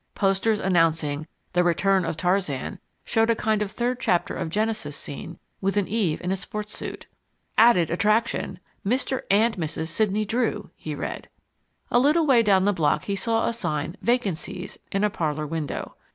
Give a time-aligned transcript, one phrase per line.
[0.15, 5.37] Posters announcing THE RETURN OF TARZAN showed a kind of third chapter of Genesis scene
[5.61, 7.05] with an Eve in a sports suit.
[7.55, 9.21] ADDED ATTRACTION, Mr.
[9.29, 9.89] AND Mrs.
[9.89, 11.29] SIDNEY DREW, he read.
[11.91, 15.95] A little way down the block he saw a sign VACANCIES in a parlour window.